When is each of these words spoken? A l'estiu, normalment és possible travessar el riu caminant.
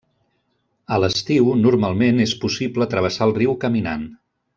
A 0.95 0.97
l'estiu, 1.03 1.51
normalment 1.67 2.21
és 2.27 2.33
possible 2.47 2.87
travessar 2.95 3.29
el 3.31 3.35
riu 3.41 3.55
caminant. 3.67 4.09